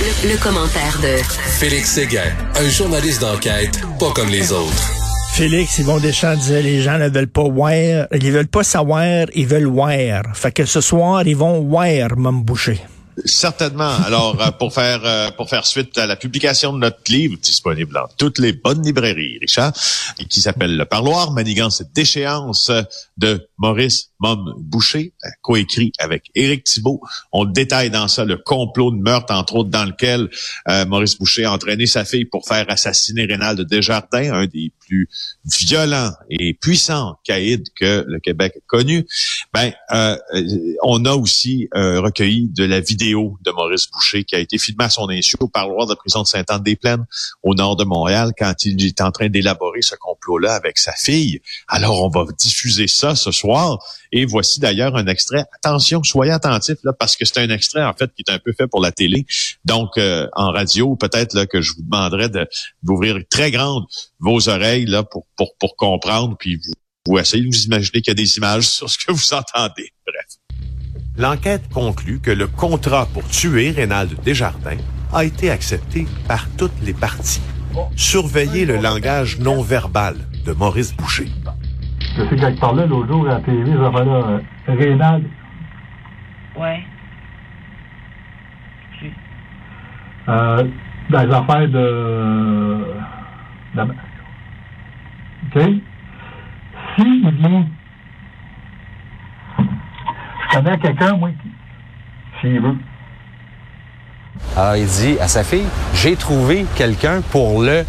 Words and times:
Le, 0.00 0.30
le 0.32 0.36
commentaire 0.40 0.98
de 1.02 1.16
Félix 1.58 1.92
Séguin, 1.94 2.30
un 2.54 2.68
journaliste 2.68 3.20
d'enquête 3.20 3.80
pas 3.98 4.12
comme 4.12 4.28
les 4.28 4.52
autres. 4.52 4.92
Félix 5.32 5.78
Yvon 5.78 5.98
Deschamps 5.98 6.36
disait 6.36 6.62
les 6.62 6.80
gens 6.82 6.98
ne 6.98 7.08
veulent 7.08 7.26
pas 7.26 7.48
voir, 7.48 8.06
ils 8.12 8.30
veulent 8.30 8.46
pas 8.46 8.62
savoir, 8.62 9.26
ils 9.34 9.46
veulent 9.46 9.66
voir. 9.66 10.22
Fait 10.34 10.52
que 10.52 10.64
ce 10.64 10.80
soir, 10.80 11.26
ils 11.26 11.36
vont 11.36 11.62
voir 11.62 12.16
Mom 12.16 12.42
Boucher. 12.44 12.80
Certainement. 13.24 13.94
Alors, 14.04 14.40
euh, 14.40 14.50
pour 14.50 14.72
faire 14.72 15.00
euh, 15.04 15.30
pour 15.30 15.48
faire 15.48 15.66
suite 15.66 15.96
à 15.98 16.06
la 16.06 16.16
publication 16.16 16.72
de 16.72 16.78
notre 16.78 17.00
livre, 17.08 17.36
disponible 17.40 17.92
dans 17.92 18.08
toutes 18.16 18.38
les 18.38 18.52
bonnes 18.52 18.82
librairies, 18.84 19.38
Richard, 19.40 19.72
et 20.18 20.24
qui 20.26 20.40
s'appelle 20.40 20.76
Le 20.76 20.84
Parloir, 20.84 21.32
manigance 21.32 21.82
d'échéance 21.94 22.70
de 23.16 23.48
Maurice 23.58 24.10
Mom 24.20 24.54
Boucher, 24.58 25.14
euh, 25.24 25.28
coécrit 25.42 25.92
avec 25.98 26.30
Éric 26.34 26.64
Thibault. 26.64 27.00
On 27.32 27.44
détaille 27.44 27.90
dans 27.90 28.08
ça 28.08 28.24
le 28.24 28.36
complot 28.36 28.90
de 28.90 28.98
meurtre, 28.98 29.32
entre 29.32 29.56
autres, 29.56 29.70
dans 29.70 29.84
lequel 29.84 30.28
Maurice 30.86 31.16
Boucher 31.16 31.44
a 31.44 31.52
entraîné 31.52 31.86
sa 31.86 32.04
fille 32.04 32.24
pour 32.24 32.46
faire 32.46 32.66
assassiner 32.68 33.24
Rénal 33.24 33.64
Desjardins, 33.64 34.32
un 34.32 34.46
des 34.46 34.72
plus 34.80 35.08
violents 35.44 36.12
et 36.30 36.54
puissants 36.54 37.18
caïds 37.24 37.64
que 37.78 38.04
le 38.06 38.20
Québec 38.20 38.54
a 38.56 38.60
connu. 38.66 39.06
Ben, 39.52 39.72
on 40.82 41.04
a 41.04 41.14
aussi 41.14 41.68
recueilli 41.72 42.48
de 42.48 42.64
la 42.64 42.80
vidéo 42.80 43.07
de 43.12 43.50
Maurice 43.50 43.90
Boucher 43.90 44.24
qui 44.24 44.34
a 44.34 44.38
été 44.38 44.58
filmé 44.58 44.84
à 44.84 44.88
son 44.90 45.08
insu 45.08 45.36
au 45.40 45.48
parloir 45.48 45.86
de 45.86 45.92
la 45.92 45.96
prison 45.96 46.22
de 46.22 46.26
Sainte-Anne-des-Plaines 46.26 47.04
au 47.42 47.54
nord 47.54 47.76
de 47.76 47.84
Montréal 47.84 48.32
quand 48.38 48.64
il 48.64 48.84
est 48.84 49.00
en 49.00 49.10
train 49.10 49.28
d'élaborer 49.28 49.82
ce 49.82 49.94
complot-là 49.96 50.54
avec 50.54 50.78
sa 50.78 50.92
fille. 50.92 51.40
Alors, 51.68 52.02
on 52.02 52.08
va 52.08 52.24
diffuser 52.38 52.88
ça 52.88 53.14
ce 53.14 53.30
soir. 53.30 53.78
Et 54.12 54.24
voici 54.24 54.60
d'ailleurs 54.60 54.96
un 54.96 55.06
extrait. 55.06 55.44
Attention, 55.62 56.02
soyez 56.02 56.32
attentifs 56.32 56.78
là, 56.82 56.92
parce 56.92 57.16
que 57.16 57.24
c'est 57.24 57.38
un 57.38 57.50
extrait 57.50 57.84
en 57.84 57.92
fait 57.92 58.10
qui 58.14 58.24
est 58.26 58.32
un 58.32 58.38
peu 58.38 58.52
fait 58.52 58.66
pour 58.66 58.80
la 58.80 58.92
télé. 58.92 59.26
Donc, 59.64 59.98
euh, 59.98 60.28
en 60.34 60.50
radio, 60.50 60.96
peut-être 60.96 61.34
là 61.34 61.46
que 61.46 61.60
je 61.60 61.72
vous 61.74 61.82
demanderais 61.82 62.30
d'ouvrir 62.82 63.18
très 63.30 63.50
grandes 63.50 63.84
vos 64.18 64.48
oreilles 64.48 64.86
là 64.86 65.02
pour 65.02 65.26
pour 65.36 65.54
pour 65.58 65.76
comprendre, 65.76 66.36
puis 66.38 66.56
vous, 66.56 66.72
vous 67.06 67.18
essayez 67.18 67.42
de 67.42 67.48
vous 67.48 67.64
imaginer 67.64 68.02
qu'il 68.02 68.10
y 68.10 68.12
a 68.12 68.14
des 68.14 68.36
images 68.36 68.68
sur 68.68 68.88
ce 68.88 68.98
que 68.98 69.12
vous 69.12 69.34
entendez. 69.34 69.92
Bref. 70.06 70.27
L'enquête 71.18 71.68
conclut 71.74 72.20
que 72.20 72.30
le 72.30 72.46
contrat 72.46 73.06
pour 73.12 73.24
tuer 73.24 73.72
Rénald 73.72 74.22
Desjardins 74.22 74.78
a 75.12 75.24
été 75.24 75.50
accepté 75.50 76.06
par 76.28 76.48
toutes 76.56 76.80
les 76.80 76.94
parties. 76.94 77.42
Surveillez 77.96 78.64
le 78.64 78.76
langage 78.76 79.40
non 79.40 79.60
verbal 79.60 80.14
de 80.46 80.52
Maurice 80.52 80.96
Boucher. 80.96 81.26
Je 82.16 82.22
sais 82.22 82.36
qu'il 82.36 82.60
parlait 82.60 82.86
l'autre 82.86 83.08
jour 83.08 83.28
à 83.28 83.34
la 83.34 83.40
TV, 83.40 83.72
ça 83.72 83.90
va 83.90 84.04
là, 84.04 84.40
Rénald. 84.68 85.24
Ouais. 86.56 86.84
Euh, 90.28 90.64
dans 91.10 91.22
les 91.22 91.34
affaires 91.34 91.68
de... 91.68 92.84
de... 93.74 93.82
OK? 95.46 95.62
S'il 96.96 97.30
vient 97.30 97.66
je 97.66 97.77
quelqu'un, 100.80 101.16
moi, 101.16 101.30
s'il 102.40 102.60
veut. 102.60 102.76
Alors, 104.56 104.76
il 104.76 104.86
dit 104.86 105.16
à 105.20 105.28
sa 105.28 105.44
fille, 105.44 105.66
j'ai 105.94 106.16
trouvé 106.16 106.64
quelqu'un 106.76 107.20
pour 107.30 107.62
le, 107.62 107.84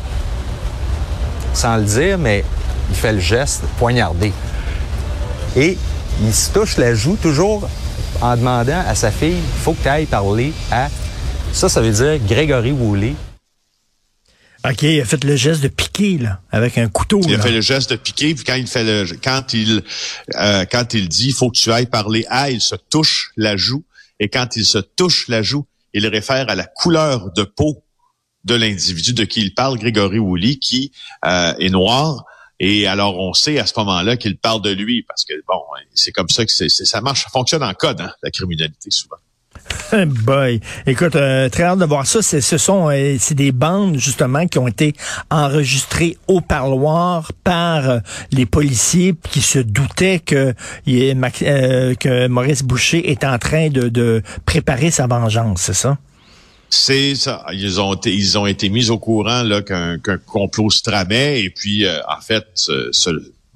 sans 1.54 1.78
le 1.78 1.84
dire, 1.84 2.18
mais 2.18 2.44
il 2.90 2.96
fait 2.96 3.14
le 3.14 3.20
geste, 3.20 3.66
poignarder. 3.78 4.34
Et 5.56 5.78
il 6.22 6.34
se 6.34 6.52
touche 6.52 6.78
la 6.78 6.94
joue 6.94 7.16
toujours 7.16 7.70
en 8.22 8.36
demandant 8.36 8.82
à 8.88 8.96
sa 8.96 9.12
fille, 9.12 9.38
il 9.38 9.62
faut 9.62 9.74
que 9.74 9.84
tu 9.84 9.88
ailles 9.88 10.06
parler 10.06 10.54
à, 10.72 10.88
ça, 11.52 11.70
ça 11.70 11.82
veut 11.82 11.92
dire 11.92 12.20
Grégory 12.28 12.72
Woolley. 12.72 13.16
OK, 14.66 14.82
il 14.82 15.00
a 15.00 15.06
fait 15.06 15.24
le 15.24 15.36
geste 15.38 15.62
de 15.62 15.70
piquer, 15.70 16.18
là, 16.18 16.42
avec 16.52 16.78
un 16.78 16.90
couteau. 16.90 17.22
Il 17.24 17.32
là. 17.32 17.40
a 17.40 17.42
fait 17.42 17.52
le 17.52 17.62
geste 17.62 17.92
de 17.92 17.96
piquer, 17.96 18.36
puis 18.36 18.44
quand 18.44 18.56
il 18.56 18.68
fait 18.68 18.84
le, 18.84 19.06
quand 19.24 19.54
il, 19.54 19.84
euh, 20.36 20.66
quand 20.70 20.94
il 20.94 21.08
dit, 21.08 21.28
il 21.28 21.34
faut 21.34 21.50
que 21.50 21.58
tu 21.58 21.72
ailles 21.72 21.86
parler 21.86 22.26
à, 22.30 22.52
il 22.52 22.60
se 22.60 22.76
touche 22.76 23.32
la 23.38 23.56
joue, 23.56 23.86
et 24.20 24.28
quand 24.28 24.58
il 24.58 24.66
se 24.66 24.80
touche 24.80 25.30
la 25.30 25.42
joue, 25.42 25.66
il 25.94 26.06
réfère 26.08 26.50
à 26.50 26.56
la 26.56 26.66
couleur 26.66 27.32
de 27.32 27.44
peau 27.44 27.84
de 28.44 28.56
l'individu 28.56 29.14
de 29.14 29.24
qui 29.24 29.42
il 29.42 29.54
parle, 29.54 29.78
Grégory 29.78 30.20
Woolley, 30.20 30.58
qui 30.58 30.92
euh, 31.26 31.54
est 31.60 31.70
noir. 31.70 32.26
Et 32.60 32.88
alors, 32.88 33.18
on 33.18 33.34
sait 33.34 33.60
à 33.60 33.66
ce 33.66 33.74
moment-là 33.78 34.18
qu'il 34.18 34.38
parle 34.38 34.62
de 34.62 34.72
lui, 34.72 35.04
parce 35.04 35.24
que, 35.24 35.34
bon, 35.48 35.62
c'est 35.94 36.12
comme 36.12 36.30
ça 36.30 36.46
que 36.46 36.52
c'est, 36.52 36.70
ça 36.70 37.00
marche, 37.00 37.24
ça 37.24 37.30
fonctionne 37.30 37.64
en 37.64 37.74
code, 37.74 38.02
hein, 38.02 38.12
la 38.22 38.32
criminalité, 38.32 38.92
souvent. 38.92 39.16
Boy. 40.06 40.60
Écoute, 40.86 41.16
euh, 41.16 41.50
très 41.50 41.64
hâte 41.64 41.80
de 41.80 41.86
voir 41.86 42.06
ça. 42.06 42.22
Ce 42.22 42.58
sont 42.58 42.90
euh, 42.90 43.16
c'est 43.20 43.36
des 43.36 43.52
bandes 43.52 43.98
justement 43.98 44.48
qui 44.48 44.60
ont 44.60 44.68
été 44.68 44.94
enregistrées 45.30 46.18
au 46.28 46.42
parloir 46.42 47.32
par 47.44 47.90
euh, 47.90 48.00
les 48.32 48.46
policiers 48.46 49.16
qui 49.32 49.42
se 49.42 49.60
doutaient 49.60 50.20
que, 50.20 50.54
euh, 50.88 51.96
que 51.96 52.28
Maurice 52.28 52.64
Boucher 52.64 53.10
est 53.12 53.24
en 53.24 53.38
train 53.38 53.70
de, 53.70 53.90
de 53.90 54.22
préparer 54.46 54.92
sa 54.92 55.08
vengeance, 55.08 55.62
c'est 55.62 55.74
ça? 55.74 55.98
C'est 56.70 57.16
ça. 57.16 57.44
Ils 57.52 57.82
ont 57.82 57.96
été, 57.96 58.14
ils 58.14 58.38
ont 58.38 58.46
été 58.46 58.70
mis 58.70 58.92
au 58.92 59.00
courant 59.00 59.42
là 59.42 59.64
qu'un, 59.64 59.98
qu'un 59.98 60.20
complot 60.20 60.70
se 60.70 60.84
tramait 60.84 61.42
et 61.42 61.50
puis 61.50 61.88
en 61.88 62.22
fait 62.22 62.46
ce, 62.54 62.90
ce 62.92 63.10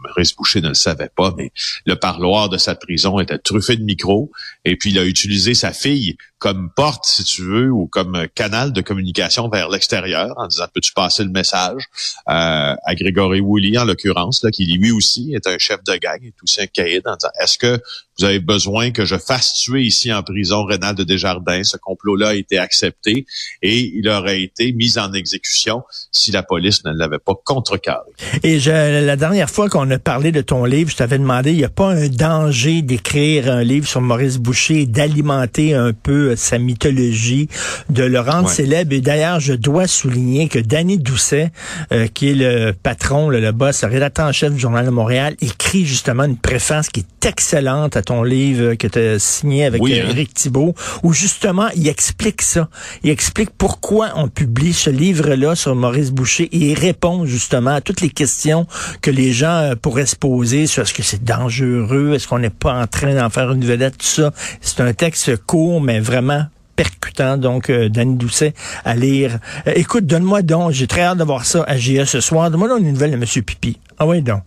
Maurice 0.03 0.35
Boucher 0.35 0.61
ne 0.61 0.69
le 0.69 0.73
savait 0.73 1.09
pas, 1.15 1.33
mais 1.37 1.51
le 1.85 1.95
parloir 1.95 2.49
de 2.49 2.57
sa 2.57 2.75
prison 2.75 3.19
était 3.19 3.37
truffé 3.37 3.75
de 3.75 3.83
micros. 3.83 4.31
Et 4.65 4.75
puis, 4.75 4.91
il 4.91 4.99
a 4.99 5.05
utilisé 5.05 5.53
sa 5.53 5.73
fille 5.73 6.17
comme 6.43 6.69
porte, 6.75 7.05
si 7.05 7.23
tu 7.23 7.41
veux, 7.41 7.71
ou 7.71 7.87
comme 7.87 8.27
canal 8.35 8.73
de 8.73 8.81
communication 8.81 9.47
vers 9.47 9.69
l'extérieur, 9.69 10.33
en 10.35 10.47
disant 10.47 10.65
peux-tu 10.73 10.91
passer 10.91 11.23
le 11.23 11.29
message 11.29 11.83
euh, 12.27 12.75
à 12.83 12.95
Grégory 12.95 13.39
Woolley, 13.39 13.77
en 13.77 13.85
l'occurrence, 13.85 14.43
là, 14.43 14.51
qui 14.51 14.65
lui 14.65 14.91
aussi 14.91 15.33
est 15.33 15.47
un 15.47 15.57
chef 15.57 15.81
de 15.85 15.95
gang, 15.95 16.21
est 16.21 16.33
aussi 16.43 16.59
un 16.59 16.67
caïd, 16.67 17.01
en 17.05 17.15
disant 17.15 17.31
est-ce 17.41 17.57
que 17.57 17.81
vous 18.19 18.25
avez 18.25 18.39
besoin 18.39 18.91
que 18.91 19.05
je 19.05 19.15
fasse 19.15 19.53
tuer 19.53 19.83
ici 19.83 20.13
en 20.13 20.21
prison 20.21 20.65
Rénal 20.65 20.95
de 20.95 21.03
Desjardins? 21.03 21.63
Ce 21.63 21.77
complot-là 21.77 22.29
a 22.29 22.33
été 22.35 22.59
accepté 22.59 23.25
et 23.61 23.79
il 23.79 24.07
aurait 24.07 24.41
été 24.41 24.71
mis 24.73 24.99
en 24.99 25.13
exécution 25.13 25.83
si 26.11 26.31
la 26.31 26.43
police 26.43 26.83
ne 26.83 26.91
l'avait 26.91 27.19
pas 27.19 27.33
contrecarré. 27.43 28.11
Et 28.43 28.59
je, 28.59 28.69
la 29.03 29.15
dernière 29.15 29.49
fois 29.49 29.69
qu'on 29.69 29.89
a 29.89 29.97
parlé 29.97 30.31
de 30.31 30.41
ton 30.41 30.65
livre, 30.65 30.91
je 30.91 30.97
t'avais 30.97 31.17
demandé, 31.17 31.51
il 31.51 31.57
n'y 31.57 31.63
a 31.63 31.69
pas 31.69 31.89
un 31.89 32.07
danger 32.07 32.81
d'écrire 32.81 33.49
un 33.49 33.63
livre 33.63 33.87
sur 33.87 34.01
Maurice 34.01 34.37
Boucher 34.37 34.85
d'alimenter 34.85 35.73
un 35.73 35.93
peu 35.93 36.32
sa 36.35 36.57
mythologie, 36.57 37.49
de 37.89 38.03
le 38.03 38.19
rendre 38.19 38.47
ouais. 38.47 38.53
célèbre. 38.53 38.93
Et 38.93 39.01
d'ailleurs, 39.01 39.39
je 39.39 39.53
dois 39.53 39.87
souligner 39.87 40.47
que 40.47 40.59
Danny 40.59 40.97
Doucet, 40.97 41.51
euh, 41.91 42.07
qui 42.07 42.31
est 42.31 42.35
le 42.35 42.73
patron, 42.73 43.29
le, 43.29 43.39
le 43.39 43.51
boss, 43.51 43.83
le 43.83 43.89
rédacteur 43.89 44.27
en 44.27 44.31
chef 44.31 44.53
du 44.53 44.59
Journal 44.59 44.85
de 44.85 44.91
Montréal, 44.91 45.35
écrit 45.41 45.85
justement 45.85 46.23
une 46.23 46.37
préface 46.37 46.89
qui 46.89 47.01
est 47.01 47.12
excellente 47.25 47.97
à 47.97 48.01
ton 48.01 48.23
livre 48.23 48.75
que 48.75 48.87
tu 48.87 48.99
as 48.99 49.19
signé 49.19 49.65
avec 49.65 49.81
oui, 49.81 49.93
Eric 49.93 50.29
hein? 50.29 50.33
Thibault, 50.35 50.75
où 51.03 51.13
justement, 51.13 51.67
il 51.75 51.87
explique 51.87 52.41
ça. 52.41 52.69
Il 53.03 53.09
explique 53.09 53.49
pourquoi 53.51 54.11
on 54.15 54.27
publie 54.27 54.73
ce 54.73 54.89
livre-là 54.89 55.55
sur 55.55 55.75
Maurice 55.75 56.11
Boucher 56.11 56.49
et 56.51 56.71
il 56.71 56.79
répond 56.79 57.25
justement 57.25 57.71
à 57.71 57.81
toutes 57.81 58.01
les 58.01 58.09
questions 58.09 58.67
que 59.01 59.11
les 59.11 59.31
gens 59.31 59.73
pourraient 59.81 60.05
se 60.05 60.15
poser 60.15 60.67
sur 60.67 60.83
est-ce 60.83 60.93
que 60.93 61.03
c'est 61.03 61.23
dangereux, 61.23 62.13
est-ce 62.13 62.27
qu'on 62.27 62.39
n'est 62.39 62.49
pas 62.49 62.73
en 62.73 62.87
train 62.87 63.15
d'en 63.15 63.29
faire 63.29 63.51
une 63.51 63.65
vedette, 63.65 63.97
tout 63.97 64.05
ça. 64.05 64.31
C'est 64.61 64.81
un 64.81 64.93
texte 64.93 65.37
court, 65.37 65.81
mais 65.81 65.99
vraiment 65.99 66.45
percutant, 66.75 67.37
donc 67.37 67.69
euh, 67.69 67.89
Danny 67.89 68.15
Doucet 68.15 68.53
à 68.83 68.95
lire. 68.95 69.39
Euh, 69.67 69.73
écoute, 69.75 70.05
donne-moi 70.05 70.41
donc, 70.41 70.71
j'ai 70.71 70.87
très 70.87 71.01
hâte 71.01 71.17
de 71.17 71.23
voir 71.23 71.45
ça 71.45 71.63
à 71.67 71.77
GA 71.77 72.05
ce 72.05 72.19
soir. 72.19 72.49
Donne-moi 72.49 72.69
donc 72.69 72.79
une 72.79 72.91
nouvelle 72.91 73.11
de 73.11 73.15
M. 73.15 73.25
Pipi. 73.43 73.77
Ah 73.97 74.07
oui, 74.07 74.21
donc. 74.21 74.41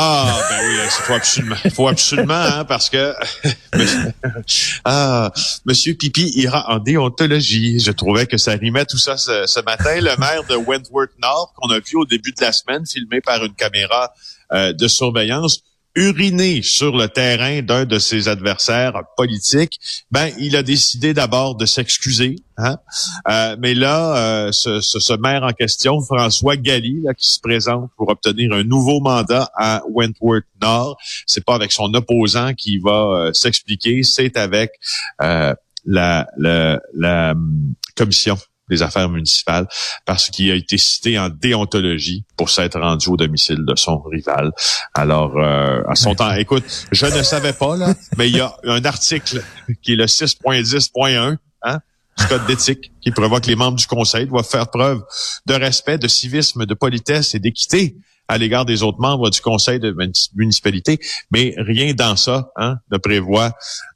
Ah, 0.00 0.40
ben 0.48 0.64
oui, 0.64 0.76
il 0.84 0.90
faut 0.90 1.14
absolument, 1.14 1.56
faut 1.74 1.88
absolument, 1.88 2.34
hein, 2.34 2.64
parce 2.64 2.88
que 2.88 3.14
ah, 4.84 5.32
Monsieur 5.64 5.94
Pipi 5.94 6.30
ira 6.36 6.70
en 6.70 6.78
déontologie. 6.78 7.80
Je 7.80 7.90
trouvais 7.90 8.26
que 8.26 8.36
ça 8.36 8.52
rimait 8.52 8.84
tout 8.84 8.96
ça 8.96 9.16
ce, 9.16 9.46
ce 9.46 9.58
matin. 9.60 9.96
Le 9.96 10.16
maire 10.16 10.44
de 10.48 10.54
Wentworth 10.54 11.10
North, 11.20 11.50
qu'on 11.56 11.70
a 11.70 11.80
vu 11.80 11.96
au 11.96 12.04
début 12.04 12.30
de 12.30 12.40
la 12.40 12.52
semaine, 12.52 12.86
filmé 12.86 13.20
par 13.20 13.44
une 13.44 13.54
caméra 13.54 14.12
euh, 14.52 14.72
de 14.72 14.86
surveillance, 14.86 15.64
uriner 15.98 16.62
sur 16.62 16.96
le 16.96 17.08
terrain 17.08 17.60
d'un 17.60 17.84
de 17.84 17.98
ses 17.98 18.28
adversaires 18.28 19.02
politiques, 19.16 19.80
ben 20.12 20.30
il 20.38 20.54
a 20.54 20.62
décidé 20.62 21.12
d'abord 21.12 21.56
de 21.56 21.66
s'excuser. 21.66 22.36
Hein? 22.56 22.76
Euh, 23.28 23.56
mais 23.58 23.74
là, 23.74 24.16
euh, 24.16 24.52
ce, 24.52 24.80
ce, 24.80 25.00
ce, 25.00 25.12
maire 25.14 25.42
en 25.42 25.52
question, 25.52 26.00
François 26.00 26.56
Galli, 26.56 27.00
là, 27.02 27.14
qui 27.14 27.28
se 27.28 27.40
présente 27.40 27.90
pour 27.96 28.08
obtenir 28.10 28.52
un 28.52 28.62
nouveau 28.62 29.00
mandat 29.00 29.50
à 29.56 29.82
Wentworth 29.90 30.44
Nord, 30.62 30.98
c'est 31.26 31.44
pas 31.44 31.56
avec 31.56 31.72
son 31.72 31.92
opposant 31.94 32.54
qui 32.54 32.78
va 32.78 32.90
euh, 32.90 33.32
s'expliquer, 33.32 34.04
c'est 34.04 34.36
avec 34.36 34.70
euh, 35.20 35.52
la, 35.84 36.28
la, 36.36 36.80
la 36.94 37.34
commission 37.96 38.38
des 38.68 38.82
affaires 38.82 39.08
municipales 39.08 39.66
parce 40.04 40.30
qu'il 40.30 40.50
a 40.50 40.54
été 40.54 40.78
cité 40.78 41.18
en 41.18 41.28
déontologie 41.28 42.24
pour 42.36 42.50
s'être 42.50 42.78
rendu 42.80 43.08
au 43.08 43.16
domicile 43.16 43.64
de 43.66 43.76
son 43.76 44.00
rival. 44.00 44.52
Alors, 44.94 45.36
euh, 45.36 45.82
à 45.88 45.94
son 45.94 46.14
temps, 46.14 46.32
écoute, 46.34 46.64
je 46.92 47.06
ne 47.06 47.22
savais 47.22 47.52
pas, 47.52 47.76
là, 47.76 47.94
mais 48.16 48.28
il 48.28 48.36
y 48.36 48.40
a 48.40 48.54
un 48.64 48.84
article 48.84 49.42
qui 49.82 49.92
est 49.92 49.96
le 49.96 50.06
6.10.1 50.06 51.36
hein, 51.62 51.80
du 52.18 52.26
code 52.26 52.46
d'éthique 52.46 52.92
qui 53.00 53.10
prévoit 53.10 53.40
que 53.40 53.48
les 53.48 53.56
membres 53.56 53.76
du 53.76 53.86
conseil 53.86 54.26
doivent 54.26 54.48
faire 54.48 54.68
preuve 54.68 55.02
de 55.46 55.54
respect, 55.54 55.98
de 55.98 56.08
civisme, 56.08 56.66
de 56.66 56.74
politesse 56.74 57.34
et 57.34 57.38
d'équité 57.38 57.96
à 58.28 58.38
l'égard 58.38 58.64
des 58.64 58.82
autres 58.82 59.00
membres 59.00 59.30
du 59.30 59.40
conseil 59.40 59.80
de 59.80 59.96
municipalité, 60.36 61.00
mais 61.30 61.54
rien 61.56 61.94
dans 61.94 62.16
ça 62.16 62.50
hein, 62.56 62.76
ne 62.92 62.98
prévoit 62.98 63.52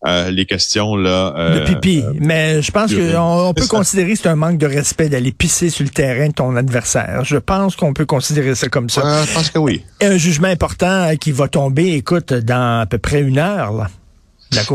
euh, 0.06 0.30
les 0.30 0.46
questions 0.46 0.96
là. 0.96 1.34
Euh, 1.36 1.60
de 1.60 1.66
pipi. 1.66 2.02
mais 2.18 2.62
je 2.62 2.70
pense 2.72 2.92
qu'on 2.94 3.48
on 3.48 3.54
peut 3.54 3.66
considérer 3.66 4.12
que 4.12 4.18
c'est 4.18 4.28
un 4.28 4.36
manque 4.36 4.58
de 4.58 4.66
respect 4.66 5.08
d'aller 5.08 5.32
pisser 5.32 5.70
sur 5.70 5.84
le 5.84 5.90
terrain 5.90 6.28
de 6.28 6.32
ton 6.32 6.56
adversaire. 6.56 7.24
Je 7.24 7.36
pense 7.36 7.76
qu'on 7.76 7.92
peut 7.92 8.06
considérer 8.06 8.54
ça 8.54 8.68
comme 8.68 8.88
ça. 8.88 9.24
je 9.24 9.34
pense 9.34 9.50
que 9.50 9.58
oui. 9.58 9.84
Un 10.00 10.16
jugement 10.16 10.48
important 10.48 11.14
qui 11.20 11.32
va 11.32 11.48
tomber, 11.48 11.92
écoute, 11.92 12.32
dans 12.32 12.80
à 12.80 12.86
peu 12.86 12.98
près 12.98 13.20
une 13.20 13.38
heure. 13.38 13.72
Là. 13.72 13.88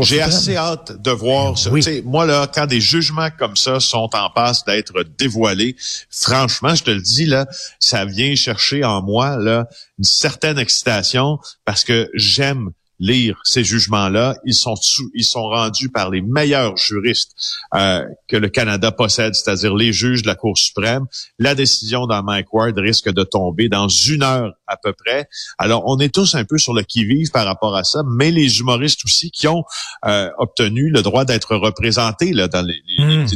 J'ai 0.02 0.20
assez 0.20 0.56
hâte 0.56 1.00
de 1.00 1.10
voir 1.10 1.58
ça. 1.58 1.70
Moi, 2.04 2.26
là, 2.26 2.50
quand 2.52 2.66
des 2.66 2.80
jugements 2.80 3.28
comme 3.38 3.56
ça 3.56 3.80
sont 3.80 4.10
en 4.12 4.30
passe 4.30 4.64
d'être 4.64 5.04
dévoilés, 5.18 5.76
franchement, 6.10 6.74
je 6.74 6.84
te 6.84 6.90
le 6.90 7.00
dis, 7.00 7.26
là, 7.26 7.46
ça 7.78 8.04
vient 8.04 8.34
chercher 8.34 8.84
en 8.84 9.02
moi 9.02 9.36
là, 9.36 9.68
une 9.98 10.04
certaine 10.04 10.58
excitation 10.58 11.38
parce 11.64 11.84
que 11.84 12.10
j'aime 12.14 12.70
lire 12.98 13.40
ces 13.44 13.64
jugements-là. 13.64 14.36
Ils 14.44 14.54
sont 14.54 14.74
ils 15.14 15.24
sont 15.24 15.48
rendus 15.48 15.88
par 15.88 16.10
les 16.10 16.20
meilleurs 16.20 16.76
juristes 16.76 17.32
euh, 17.74 18.04
que 18.28 18.36
le 18.36 18.48
Canada 18.48 18.92
possède, 18.92 19.34
c'est-à-dire 19.34 19.74
les 19.74 19.92
juges 19.92 20.22
de 20.22 20.28
la 20.28 20.34
Cour 20.34 20.56
suprême. 20.58 21.06
La 21.38 21.54
décision 21.54 22.06
dans 22.06 22.22
Mike 22.22 22.52
Ward 22.52 22.78
risque 22.78 23.10
de 23.10 23.24
tomber 23.24 23.68
dans 23.68 23.88
une 23.88 24.22
heure 24.22 24.54
à 24.66 24.76
peu 24.76 24.92
près. 24.92 25.28
Alors, 25.58 25.84
on 25.86 25.98
est 25.98 26.14
tous 26.14 26.34
un 26.34 26.44
peu 26.44 26.58
sur 26.58 26.74
le 26.74 26.82
qui-vive 26.82 27.30
par 27.30 27.46
rapport 27.46 27.74
à 27.74 27.84
ça, 27.84 28.02
mais 28.06 28.30
les 28.30 28.60
humoristes 28.60 29.04
aussi 29.04 29.30
qui 29.30 29.48
ont 29.48 29.64
euh, 30.04 30.30
obtenu 30.38 30.90
le 30.90 31.02
droit 31.02 31.24
d'être 31.24 31.56
représentés 31.56 32.32
là, 32.32 32.48
dans 32.48 32.62
les, 32.62 32.82
les, 32.86 33.04
hmm. 33.04 33.26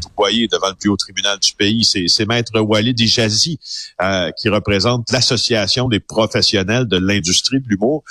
devant 0.51 0.69
le 0.69 0.75
plus 0.75 0.91
haut 0.91 0.97
tribunal 0.97 1.39
du 1.39 1.55
pays. 1.55 1.85
C'est 1.85 2.27
Maître 2.27 2.61
Walid 2.61 2.99
Ijazi 2.99 3.59
euh, 4.01 4.31
qui 4.33 4.49
représente 4.49 5.11
l'Association 5.11 5.89
des 5.89 6.01
professionnels 6.01 6.87
de 6.87 6.99
l'industrie 6.99 7.61
de 7.61 7.69
l'humour. 7.69 8.05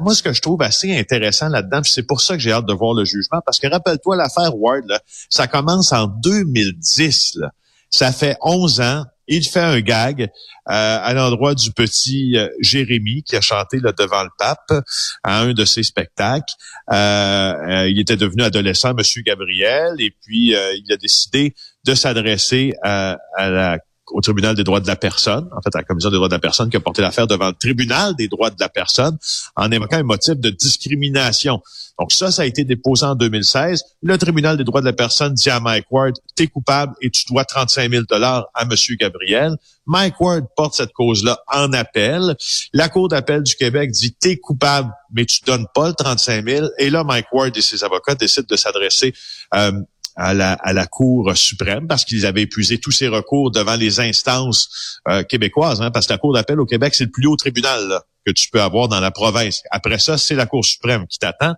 Moi, 0.00 0.14
ce 0.14 0.22
que 0.22 0.32
je 0.32 0.40
trouve 0.40 0.62
assez 0.62 0.81
intéressant 0.90 1.48
là-dedans. 1.48 1.80
C'est 1.84 2.06
pour 2.06 2.20
ça 2.20 2.34
que 2.34 2.40
j'ai 2.40 2.52
hâte 2.52 2.66
de 2.66 2.72
voir 2.72 2.94
le 2.94 3.04
jugement, 3.04 3.40
parce 3.44 3.58
que 3.58 3.66
rappelle-toi 3.66 4.16
l'affaire 4.16 4.56
Ward, 4.56 4.84
là, 4.86 5.00
ça 5.28 5.46
commence 5.46 5.92
en 5.92 6.06
2010. 6.06 7.36
Là. 7.36 7.50
Ça 7.90 8.12
fait 8.12 8.36
11 8.40 8.80
ans. 8.80 9.04
Il 9.28 9.44
fait 9.44 9.60
un 9.60 9.80
gag 9.80 10.22
euh, 10.22 10.28
à 10.66 11.14
l'endroit 11.14 11.54
du 11.54 11.70
petit 11.70 12.36
euh, 12.36 12.48
Jérémy 12.60 13.22
qui 13.22 13.36
a 13.36 13.40
chanté 13.40 13.78
là, 13.78 13.92
devant 13.92 14.24
le 14.24 14.30
pape 14.36 14.84
à 15.22 15.40
un 15.40 15.52
de 15.52 15.64
ses 15.64 15.84
spectacles. 15.84 16.54
Euh, 16.92 17.86
il 17.88 18.00
était 18.00 18.16
devenu 18.16 18.42
adolescent, 18.42 18.94
Monsieur 18.94 19.22
Gabriel, 19.22 19.94
et 20.00 20.10
puis 20.10 20.54
il 20.54 20.92
a 20.92 20.96
décidé 20.96 21.54
de 21.84 21.94
s'adresser 21.94 22.72
à 22.82 23.18
la 23.38 23.78
au 24.12 24.20
tribunal 24.20 24.54
des 24.54 24.64
droits 24.64 24.80
de 24.80 24.86
la 24.86 24.96
personne, 24.96 25.48
en 25.52 25.60
fait 25.60 25.74
à 25.74 25.78
la 25.78 25.84
commission 25.84 26.10
des 26.10 26.16
droits 26.16 26.28
de 26.28 26.34
la 26.34 26.38
personne 26.38 26.70
qui 26.70 26.76
a 26.76 26.80
porté 26.80 27.02
l'affaire 27.02 27.26
devant 27.26 27.48
le 27.48 27.54
tribunal 27.54 28.14
des 28.14 28.28
droits 28.28 28.50
de 28.50 28.60
la 28.60 28.68
personne 28.68 29.16
en 29.56 29.70
évoquant 29.70 29.98
un 29.98 30.02
motif 30.02 30.36
de 30.36 30.50
discrimination. 30.50 31.60
Donc 31.98 32.12
ça, 32.12 32.30
ça 32.32 32.42
a 32.42 32.44
été 32.46 32.64
déposé 32.64 33.04
en 33.04 33.14
2016. 33.14 33.82
Le 34.02 34.18
tribunal 34.18 34.56
des 34.56 34.64
droits 34.64 34.80
de 34.80 34.86
la 34.86 34.92
personne 34.92 35.34
dit 35.34 35.50
à 35.50 35.60
Mike 35.60 35.86
Ward, 35.90 36.14
t'es 36.34 36.46
coupable 36.46 36.94
et 37.00 37.10
tu 37.10 37.24
dois 37.26 37.44
35 37.44 37.90
000 37.90 38.04
dollars 38.08 38.46
à 38.54 38.64
Monsieur 38.64 38.96
Gabriel. 38.96 39.56
Mike 39.86 40.20
Ward 40.20 40.44
porte 40.56 40.74
cette 40.74 40.92
cause-là 40.92 41.40
en 41.48 41.72
appel. 41.72 42.36
La 42.72 42.88
Cour 42.88 43.08
d'appel 43.08 43.42
du 43.42 43.54
Québec 43.54 43.90
dit, 43.90 44.14
t'es 44.14 44.36
coupable, 44.36 44.90
mais 45.12 45.26
tu 45.26 45.40
donnes 45.44 45.66
pas 45.74 45.88
le 45.88 45.94
35 45.94 46.48
000. 46.48 46.68
Et 46.78 46.90
là, 46.90 47.04
Mike 47.04 47.26
Ward 47.32 47.56
et 47.56 47.62
ses 47.62 47.84
avocats 47.84 48.14
décident 48.14 48.46
de 48.48 48.56
s'adresser 48.56 49.12
euh, 49.54 49.72
à 50.16 50.34
la, 50.34 50.52
à 50.52 50.72
la 50.72 50.86
Cour 50.86 51.36
suprême 51.36 51.86
parce 51.86 52.04
qu'ils 52.04 52.26
avaient 52.26 52.42
épuisé 52.42 52.78
tous 52.78 52.90
ces 52.90 53.08
recours 53.08 53.50
devant 53.50 53.76
les 53.76 54.00
instances 54.00 55.00
euh, 55.08 55.22
québécoises, 55.22 55.80
hein, 55.80 55.90
parce 55.90 56.06
que 56.06 56.12
la 56.12 56.18
Cour 56.18 56.34
d'appel 56.34 56.60
au 56.60 56.66
Québec, 56.66 56.94
c'est 56.94 57.04
le 57.04 57.10
plus 57.10 57.26
haut 57.26 57.36
tribunal 57.36 58.00
que 58.24 58.32
tu 58.32 58.50
peux 58.50 58.60
avoir 58.60 58.88
dans 58.88 59.00
la 59.00 59.10
province. 59.10 59.62
Après 59.70 59.98
ça, 59.98 60.16
c'est 60.16 60.34
la 60.34 60.46
Cour 60.46 60.64
suprême 60.64 61.06
qui 61.08 61.18
t'attend. 61.18 61.54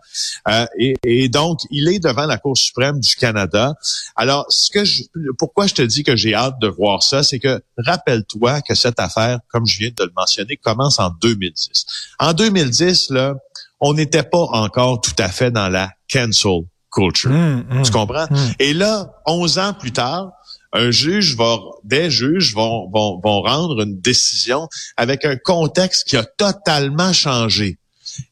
Euh, 0.48 0.66
et, 0.78 0.94
et, 1.04 1.28
donc, 1.28 1.60
il 1.70 1.88
est 1.88 1.98
devant 1.98 2.26
la 2.26 2.38
Cour 2.38 2.56
suprême 2.56 3.00
du 3.00 3.14
Canada. 3.16 3.74
Alors, 4.16 4.46
ce 4.48 4.70
que 4.70 4.84
je, 4.84 5.02
pourquoi 5.38 5.66
je 5.66 5.74
te 5.74 5.82
dis 5.82 6.02
que 6.04 6.16
j'ai 6.16 6.34
hâte 6.34 6.58
de 6.60 6.68
voir 6.68 7.02
ça, 7.02 7.22
c'est 7.22 7.38
que 7.38 7.60
rappelle-toi 7.76 8.62
que 8.62 8.74
cette 8.74 8.98
affaire, 8.98 9.40
comme 9.48 9.66
je 9.66 9.78
viens 9.78 9.90
de 9.94 10.04
le 10.04 10.12
mentionner, 10.16 10.56
commence 10.56 10.98
en 10.98 11.10
2010. 11.20 11.84
En 12.18 12.32
2010, 12.32 13.10
là, 13.10 13.34
on 13.80 13.92
n'était 13.92 14.22
pas 14.22 14.38
encore 14.38 15.00
tout 15.00 15.16
à 15.18 15.28
fait 15.28 15.50
dans 15.50 15.68
la 15.68 15.90
cancel 16.10 16.62
culture. 16.94 17.30
Hum, 17.30 17.64
hum, 17.70 17.82
tu 17.82 17.90
comprends? 17.90 18.26
Hum. 18.30 18.52
Et 18.58 18.72
là, 18.72 19.10
11 19.26 19.58
ans 19.58 19.74
plus 19.74 19.92
tard, 19.92 20.32
un 20.72 20.90
juge 20.90 21.36
va, 21.36 21.58
des 21.84 22.10
juges 22.10 22.54
vont, 22.54 22.90
vont, 22.90 23.20
vont 23.22 23.42
rendre 23.42 23.82
une 23.82 24.00
décision 24.00 24.68
avec 24.96 25.24
un 25.24 25.36
contexte 25.36 26.08
qui 26.08 26.16
a 26.16 26.24
totalement 26.24 27.12
changé. 27.12 27.78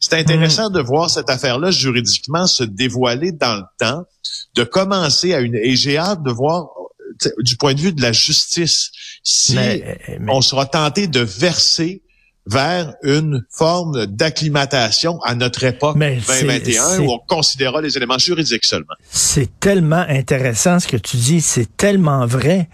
C'est 0.01 0.15
intéressant 0.15 0.71
de 0.71 0.81
voir 0.81 1.11
cette 1.11 1.31
affaire-là 1.31 1.71
juridiquement 1.71 2.47
se 2.47 2.63
dévoiler 2.63 3.33
dans 3.33 3.57
le 3.57 3.63
temps, 3.79 4.05
de 4.55 4.65
commencer 4.65 5.35
à 5.35 5.41
une, 5.41 5.57
et 5.57 5.77
j'ai 5.77 5.97
hâte 5.97 6.23
de 6.23 6.31
voir 6.31 6.69
du 7.39 7.57
point 7.57 7.75
de 7.75 7.81
vue 7.81 7.93
de 7.93 8.03
la 8.03 8.13
justice, 8.13 8.91
si 9.23 9.57
on 10.29 10.41
sera 10.41 10.67
tenté 10.67 11.07
de 11.07 11.21
verser 11.21 12.03
vers 12.47 12.95
une 13.03 13.45
forme 13.51 14.07
d'acclimatation 14.07 15.21
à 15.23 15.35
notre 15.35 15.63
époque 15.65 15.99
2021 15.99 17.01
où 17.01 17.13
on 17.13 17.19
considérera 17.19 17.81
les 17.81 17.97
éléments 17.97 18.19
juridiques 18.19 18.65
seulement. 18.65 18.95
C'est 19.11 19.61
tellement 19.61 20.05
intéressant 20.09 20.81
ce 20.81 20.89
que 20.89 20.97
tu 20.97 21.17
dis, 21.17 21.41
c'est 21.41 21.77
tellement 21.77 22.27
vrai. 22.27 22.69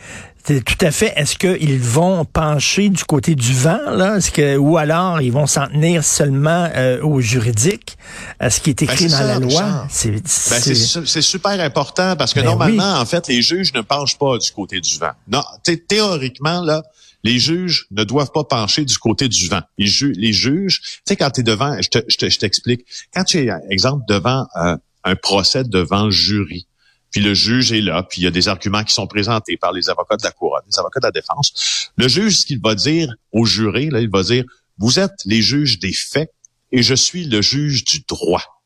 C'est 0.45 0.65
tout 0.65 0.83
à 0.83 0.91
fait. 0.91 1.13
Est-ce 1.15 1.37
qu'ils 1.37 1.79
vont 1.79 2.25
pencher 2.25 2.89
du 2.89 3.05
côté 3.05 3.35
du 3.35 3.53
vent, 3.53 3.91
là? 3.91 4.17
Est-ce 4.17 4.31
que, 4.31 4.57
ou 4.57 4.79
alors 4.79 5.21
ils 5.21 5.31
vont 5.31 5.47
s'en 5.47 5.67
tenir 5.67 6.03
seulement 6.03 6.71
euh, 6.75 7.03
au 7.03 7.21
juridique, 7.21 7.99
à 8.41 8.49
ce 8.49 8.63
qui 8.63 8.71
est 8.71 8.81
écrit 8.81 9.09
ben, 9.09 9.19
dans 9.19 9.27
la 9.27 9.39
loi? 9.41 9.87
C'est 9.91 10.11
ben, 10.11 11.05
super 11.05 11.61
important 11.61 12.17
parce 12.17 12.33
que 12.33 12.41
ben 12.41 12.47
normalement, 12.47 12.95
en 12.95 13.05
fait, 13.05 13.29
les 13.29 13.43
juges 13.43 13.75
ne 13.75 13.83
penchent 13.83 14.17
pas 14.17 14.39
du 14.39 14.51
côté 14.51 14.81
du 14.81 14.97
vent. 14.97 15.13
Non, 15.31 15.43
théoriquement, 15.87 16.63
là, 16.63 16.83
les 17.29 17.39
juges 17.39 17.87
ne 17.91 18.05
doivent 18.05 18.33
pas 18.33 18.45
pencher 18.45 18.87
du 18.87 18.97
côté 18.97 19.29
du 19.29 19.49
vent. 19.49 19.61
Les, 19.77 19.91
les 20.15 20.33
juges, 20.33 20.81
tu 20.81 21.01
sais, 21.05 21.17
quand 21.17 21.31
tu 21.31 21.41
es 21.41 21.43
devant, 21.43 21.79
je 21.83 22.39
t'explique, 22.39 22.87
quand 23.13 23.25
tu 23.25 23.39
es, 23.39 23.51
exemple, 23.69 24.05
devant 24.09 24.47
euh, 24.57 24.77
un 25.05 25.15
procès 25.15 25.63
devant 25.63 26.07
le 26.07 26.11
jury, 26.11 26.67
puis 27.11 27.21
le 27.21 27.35
juge 27.35 27.71
est 27.73 27.83
là, 27.83 28.03
puis 28.03 28.23
il 28.23 28.25
y 28.25 28.27
a 28.27 28.31
des 28.31 28.49
arguments 28.49 28.83
qui 28.83 28.95
sont 28.95 29.07
présentés 29.07 29.59
par 29.59 29.73
les 29.73 29.91
avocats 29.91 30.17
de 30.17 30.23
la 30.23 30.31
couronne, 30.31 30.63
les 30.71 30.79
avocats 30.79 31.01
de 31.01 31.07
la 31.07 31.11
défense. 31.11 31.91
Le 31.99 32.09
juge, 32.09 32.39
ce 32.39 32.47
qu'il 32.47 32.63
va 32.63 32.75
dire 32.75 33.15
au 33.33 33.45
jury, 33.45 33.91
là, 33.91 34.01
il 34.01 34.09
va 34.09 34.23
dire, 34.23 34.45
vous 34.79 34.99
êtes 34.99 35.21
les 35.27 35.43
juges 35.43 35.79
des 35.79 35.93
faits 35.93 36.33
et 36.73 36.83
je 36.83 36.95
suis 36.95 37.25
le 37.25 37.43
juge 37.43 37.85
du 37.85 38.01
droit. 38.09 38.63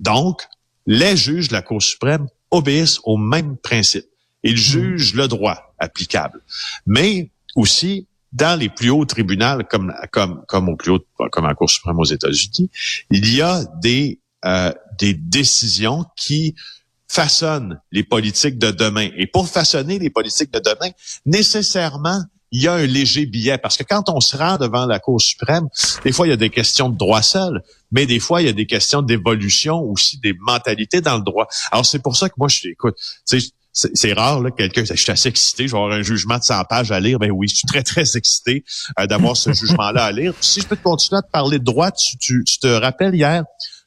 Donc, 0.00 0.42
les 0.86 1.14
juges 1.14 1.48
de 1.48 1.52
la 1.52 1.62
Cour 1.62 1.82
suprême 1.82 2.26
obéissent 2.50 3.00
au 3.04 3.18
même 3.18 3.58
principe. 3.58 4.06
Ils 4.42 4.54
hmm. 4.54 4.56
jugent 4.56 5.14
le 5.14 5.28
droit 5.28 5.74
applicable. 5.78 6.40
Mais 6.86 7.30
aussi 7.56 8.06
dans 8.32 8.58
les 8.58 8.68
plus 8.68 8.90
hauts 8.90 9.04
tribunaux, 9.04 9.62
comme 9.68 9.92
comme 10.10 10.42
comme 10.48 10.68
au 10.68 10.76
plus 10.76 10.92
haut, 10.92 11.04
comme 11.30 11.46
la 11.46 11.54
Cour 11.54 11.68
suprême 11.68 11.98
aux 11.98 12.04
États-Unis, 12.04 12.70
il 13.10 13.34
y 13.34 13.42
a 13.42 13.64
des 13.82 14.20
euh, 14.44 14.72
des 14.98 15.14
décisions 15.14 16.04
qui 16.16 16.54
façonnent 17.08 17.78
les 17.90 18.04
politiques 18.04 18.58
de 18.58 18.70
demain. 18.70 19.10
Et 19.16 19.26
pour 19.26 19.46
façonner 19.46 19.98
les 19.98 20.08
politiques 20.08 20.50
de 20.50 20.60
demain, 20.60 20.90
nécessairement, 21.26 22.22
il 22.52 22.62
y 22.62 22.68
a 22.68 22.74
un 22.74 22.86
léger 22.86 23.26
biais. 23.26 23.58
Parce 23.58 23.76
que 23.76 23.82
quand 23.82 24.08
on 24.08 24.20
se 24.20 24.36
rend 24.36 24.56
devant 24.56 24.86
la 24.86 24.98
Cour 24.98 25.20
suprême, 25.20 25.68
des 26.04 26.12
fois, 26.12 26.26
il 26.26 26.30
y 26.30 26.34
a 26.34 26.36
des 26.38 26.50
questions 26.50 26.88
de 26.88 26.96
droit 26.96 27.22
seul, 27.22 27.62
mais 27.90 28.06
des 28.06 28.18
fois, 28.18 28.40
il 28.40 28.46
y 28.46 28.48
a 28.48 28.54
des 28.54 28.66
questions 28.66 29.02
d'évolution 29.02 29.80
aussi 29.80 30.18
des 30.20 30.34
mentalités 30.40 31.00
dans 31.00 31.16
le 31.16 31.22
droit. 31.22 31.48
Alors, 31.70 31.84
c'est 31.84 32.02
pour 32.02 32.16
ça 32.16 32.28
que 32.28 32.34
moi, 32.38 32.48
je 32.48 32.68
écoute, 32.68 32.96
c'est 33.72 34.12
rare, 34.12 34.40
là, 34.40 34.50
quelqu'un, 34.50 34.84
je 34.84 34.94
suis 34.94 35.10
assez 35.10 35.28
excité, 35.28 35.66
je 35.66 35.72
vais 35.72 35.78
avoir 35.78 35.92
un 35.92 36.02
jugement 36.02 36.38
de 36.38 36.42
100 36.42 36.64
pages 36.64 36.92
à 36.92 37.00
lire. 37.00 37.18
Ben 37.18 37.30
oui, 37.30 37.48
je 37.48 37.56
suis 37.56 37.66
très, 37.66 37.82
très 37.82 38.16
excité 38.16 38.64
euh, 39.00 39.06
d'avoir 39.06 39.36
ce 39.36 39.52
jugement-là 39.54 40.04
à 40.04 40.12
lire. 40.12 40.34
Si 40.40 40.60
je 40.60 40.66
peux 40.66 40.76
te 40.76 40.82
continuer 40.82 41.18
à 41.18 41.22
te 41.22 41.30
parler 41.30 41.58
de 41.58 41.64
droit, 41.64 41.90
tu, 41.90 42.16
tu, 42.18 42.44
te 42.44 42.66
rappelles 42.66 43.14
hier, 43.14 43.44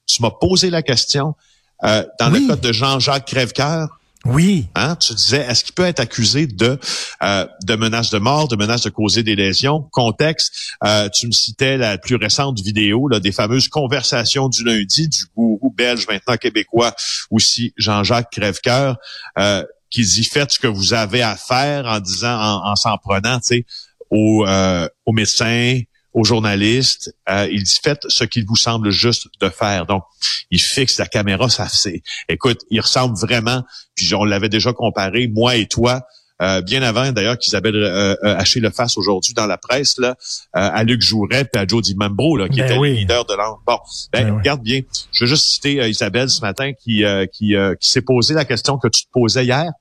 tu 0.07 0.21
m'as 0.21 0.31
posé 0.31 0.69
la 0.69 0.81
question 0.81 1.35
euh, 1.83 2.03
dans 2.19 2.29
le 2.29 2.47
cas 2.47 2.55
de 2.55 2.71
Jean-Jacques 2.71 3.25
Crèvecoeur. 3.25 3.89
Oui. 4.25 4.65
Hein, 4.73 4.95
tu 4.95 5.13
disais, 5.13 5.45
est-ce 5.47 5.63
qu'il 5.63 5.73
peut 5.73 5.85
être 5.85 5.99
accusé 5.99 6.47
de 6.47 6.79
euh, 7.21 7.47
de 7.63 7.75
menaces 7.75 8.09
de 8.09 8.17
mort, 8.17 8.47
de 8.47 8.55
menaces 8.55 8.81
de 8.81 8.89
causer 8.89 9.21
des 9.21 9.35
lésions? 9.35 9.87
Contexte, 9.91 10.73
euh, 10.83 11.09
tu 11.09 11.27
me 11.27 11.31
citais 11.31 11.77
la 11.77 11.99
plus 11.99 12.15
récente 12.15 12.59
vidéo 12.59 13.07
là, 13.07 13.19
des 13.19 13.31
fameuses 13.31 13.69
conversations 13.69 14.49
du 14.49 14.63
lundi 14.63 15.07
du 15.07 15.25
gourou 15.35 15.69
belge, 15.69 16.07
maintenant 16.07 16.37
québécois, 16.37 16.95
aussi 17.29 17.73
Jean-Jacques 17.77 18.31
Crèvecoeur, 18.31 18.97
euh, 19.37 19.63
qui 19.95 20.01
dit 20.01 20.25
faites 20.25 20.51
ce 20.51 20.59
que 20.59 20.67
vous 20.67 20.93
avez 20.93 21.21
à 21.21 21.37
faire 21.37 21.85
en 21.85 22.01
disant, 22.01 22.37
en, 22.37 22.75
s'en 22.75 22.97
prenant, 22.97 23.39
tu 23.39 23.45
sais, 23.45 23.65
aux, 24.11 24.45
euh, 24.45 24.89
aux 25.05 25.13
médecins, 25.13 25.79
aux 26.13 26.25
journalistes, 26.25 27.15
euh, 27.29 27.47
il 27.49 27.63
dit 27.63 27.79
faites 27.81 28.01
ce 28.09 28.25
qu'il 28.25 28.45
vous 28.45 28.57
semble 28.57 28.89
juste 28.89 29.27
de 29.39 29.47
faire. 29.47 29.85
Donc, 29.85 30.03
il 30.51 30.59
fixe 30.59 30.97
la 30.97 31.05
caméra, 31.05 31.47
ça 31.47 31.69
c'est. 31.69 32.01
Écoute, 32.27 32.59
il 32.69 32.81
ressemble 32.81 33.17
vraiment. 33.17 33.63
Puis 33.95 34.13
on 34.15 34.25
l'avait 34.25 34.49
déjà 34.49 34.73
comparé, 34.73 35.29
moi 35.29 35.55
et 35.55 35.67
toi. 35.67 36.01
Euh, 36.41 36.61
bien 36.61 36.81
avant 36.83 37.13
d'ailleurs 37.13 37.37
qu'Isabelle 37.37 37.77
euh, 37.77 38.13
euh, 38.25 38.35
Haché 38.35 38.59
le 38.59 38.69
fasse 38.69 38.97
aujourd'hui 38.97 39.33
dans 39.33 39.47
la 39.47 39.57
presse 39.57 39.97
là, 39.99 40.09
euh, 40.09 40.13
à 40.53 40.83
Luc 40.83 41.01
Jouret 41.01 41.47
et 41.53 41.57
à 41.57 41.65
Jody 41.65 41.95
Membro 41.95 42.35
là, 42.35 42.49
qui 42.49 42.57
Ben 42.59 42.65
était 42.65 42.77
oui. 42.77 42.89
le 42.89 42.95
leader 42.95 43.23
de 43.23 43.35
l'an. 43.35 43.57
Bon, 43.65 43.77
ben, 44.11 44.25
Ben 44.25 44.31
oui. 44.31 44.37
regarde 44.39 44.61
bien. 44.61 44.81
Je 45.13 45.21
veux 45.21 45.27
juste 45.29 45.45
citer 45.45 45.79
euh, 45.79 45.87
Isabelle 45.87 46.29
ce 46.29 46.41
matin 46.41 46.73
qui 46.73 47.05
euh, 47.05 47.25
qui, 47.25 47.55
euh, 47.55 47.75
qui 47.75 47.89
s'est 47.89 48.01
posé 48.01 48.33
la 48.33 48.43
question 48.43 48.77
que 48.77 48.89
tu 48.89 49.05
te 49.05 49.09
posais 49.13 49.45
hier. 49.45 49.71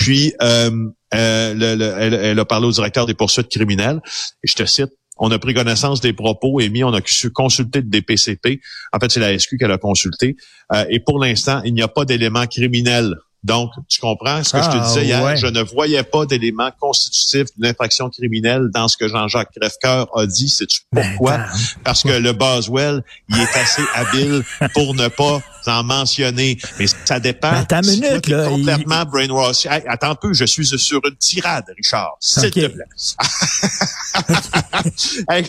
Puis 0.00 0.32
euh, 0.40 0.70
euh, 1.14 1.52
le- 1.54 1.74
le- 1.74 1.94
elle, 1.98 2.14
elle 2.14 2.38
a 2.38 2.44
parlé 2.46 2.66
au 2.66 2.72
directeur 2.72 3.04
des 3.04 3.12
poursuites 3.12 3.48
criminelles. 3.48 4.00
Et 4.42 4.48
je 4.48 4.54
te 4.54 4.64
cite. 4.64 4.88
On 5.22 5.30
a 5.30 5.38
pris 5.38 5.52
connaissance 5.52 6.00
des 6.00 6.14
propos 6.14 6.60
émis, 6.60 6.82
on 6.82 6.94
a 6.94 7.00
su 7.04 7.30
consulter 7.30 7.80
le 7.82 7.88
DPCP. 7.90 8.60
En 8.94 8.98
fait, 8.98 9.10
c'est 9.10 9.20
la 9.20 9.38
SQ 9.38 9.58
qu'elle 9.58 9.70
a 9.70 9.76
consulté. 9.76 10.34
Euh, 10.72 10.86
et 10.88 11.00
pour 11.00 11.18
l'instant, 11.22 11.60
il 11.66 11.74
n'y 11.74 11.82
a 11.82 11.88
pas 11.88 12.06
d'éléments 12.06 12.46
criminels. 12.46 13.14
Donc, 13.42 13.70
tu 13.88 14.00
comprends 14.00 14.44
ce 14.44 14.52
que 14.52 14.62
je 14.62 14.68
te 14.68 14.76
Ah, 14.76 14.86
disais 14.86 15.04
hier? 15.06 15.22
ouais. 15.24 15.36
Je 15.36 15.46
ne 15.46 15.62
voyais 15.62 16.02
pas 16.02 16.26
d'éléments 16.26 16.70
constitutifs 16.78 17.46
d'une 17.56 17.66
infraction 17.66 18.10
criminelle 18.10 18.68
dans 18.74 18.86
ce 18.86 18.96
que 18.98 19.08
Jean-Jacques 19.08 19.50
Crèvecoeur 19.58 20.08
a 20.14 20.26
dit. 20.26 20.48
Sais-tu 20.50 20.80
pourquoi? 20.90 21.38
Ben, 21.38 21.46
Parce 21.82 22.02
que 22.02 22.10
le 22.10 22.32
Boswell, 22.32 23.02
il 23.30 23.38
est 23.38 23.56
assez 23.56 23.82
habile 23.94 24.42
pour 24.74 24.94
ne 24.94 25.08
pas 25.08 25.40
en 25.66 25.82
mentionner. 25.84 26.58
Mais 26.78 26.86
ça 27.06 27.18
dépend. 27.18 27.50
Ben, 27.52 27.56
attends 27.58 27.76
une 27.78 27.84
Si 27.84 28.00
minute, 28.02 28.26
là, 28.28 28.46
complètement 28.48 29.04
brainwash. 29.06 29.64
Hey, 29.66 29.84
attends 29.88 30.10
un 30.10 30.14
peu, 30.16 30.32
je 30.34 30.44
suis 30.44 30.66
sur 30.66 31.00
une 31.06 31.16
tirade, 31.16 31.64
Richard. 31.76 32.16
S'il 32.20 32.46
Ok. 32.46 32.52
te 32.52 32.66
plaît. 32.66 32.84
Hey, 35.30 35.46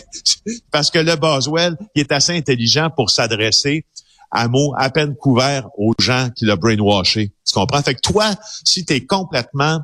Parce 0.70 0.90
que 0.90 0.98
le 0.98 1.16
Boswell, 1.16 1.76
il 1.94 2.00
est 2.00 2.12
assez 2.12 2.36
intelligent 2.36 2.90
pour 2.90 3.10
s'adresser 3.10 3.84
à 4.32 4.48
mots 4.48 4.74
à 4.76 4.90
peine 4.90 5.14
couverts 5.14 5.68
aux 5.76 5.92
gens 5.98 6.30
qui 6.34 6.46
l'ont 6.46 6.56
brainwashé. 6.56 7.32
Tu 7.46 7.52
comprends? 7.52 7.82
Fait 7.82 7.94
que 7.94 8.00
toi, 8.00 8.30
si 8.64 8.84
tu 8.84 8.94
es 8.94 9.04
complètement 9.04 9.80